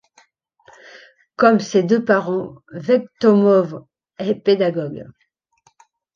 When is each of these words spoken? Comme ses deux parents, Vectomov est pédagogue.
Comme 1.35 1.59
ses 1.59 1.83
deux 1.83 2.03
parents, 2.03 2.55
Vectomov 2.73 3.85
est 4.17 4.33
pédagogue. 4.33 5.05